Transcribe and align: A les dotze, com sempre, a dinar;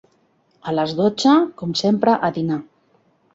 A 0.71 0.71
les 0.77 0.95
dotze, 0.99 1.33
com 1.61 1.77
sempre, 1.83 2.17
a 2.29 2.33
dinar; 2.39 2.59